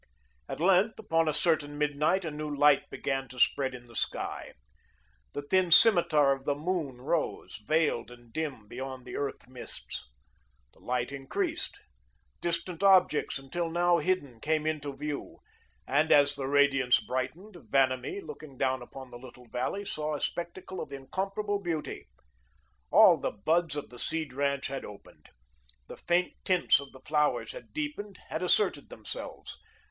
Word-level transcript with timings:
At 0.49 0.59
length, 0.59 0.97
upon 0.97 1.27
a 1.27 1.31
certain 1.31 1.77
midnight, 1.77 2.25
a 2.25 2.31
new 2.31 2.49
light 2.49 2.89
began 2.89 3.27
to 3.27 3.39
spread 3.39 3.75
in 3.75 3.85
the 3.85 3.95
sky. 3.95 4.53
The 5.33 5.43
thin 5.43 5.69
scimitar 5.69 6.31
of 6.31 6.43
the 6.43 6.55
moon 6.55 7.01
rose, 7.01 7.57
veiled 7.57 8.09
and 8.09 8.33
dim 8.33 8.67
behind 8.67 9.05
the 9.05 9.15
earth 9.15 9.47
mists. 9.47 10.09
The 10.73 10.79
light 10.79 11.11
increased. 11.11 11.79
Distant 12.41 12.81
objects, 12.81 13.37
until 13.37 13.69
now 13.69 13.99
hidden, 13.99 14.39
came 14.39 14.65
into 14.65 14.91
view, 14.91 15.37
and 15.85 16.11
as 16.11 16.33
the 16.33 16.47
radiance 16.47 16.99
brightened, 16.99 17.55
Vanamee, 17.69 18.21
looking 18.21 18.57
down 18.57 18.81
upon 18.81 19.11
the 19.11 19.19
little 19.19 19.45
valley, 19.49 19.85
saw 19.85 20.15
a 20.15 20.19
spectacle 20.19 20.81
of 20.81 20.91
incomparable 20.91 21.59
beauty. 21.59 22.07
All 22.89 23.17
the 23.17 23.29
buds 23.29 23.75
of 23.75 23.91
the 23.91 23.99
Seed 23.99 24.33
ranch 24.33 24.65
had 24.65 24.83
opened. 24.83 25.29
The 25.85 25.95
faint 25.97 26.33
tints 26.43 26.79
of 26.79 26.91
the 26.91 27.01
flowers 27.01 27.51
had 27.51 27.71
deepened, 27.71 28.17
had 28.29 28.41
asserted 28.41 28.89
themselves. 28.89 29.59